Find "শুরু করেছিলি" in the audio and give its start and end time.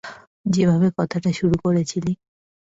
1.39-2.11